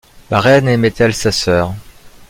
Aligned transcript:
La 0.31 0.39
reine 0.41 0.67
aimait-elle 0.67 1.13
sa 1.13 1.31
sœur? 1.31 1.75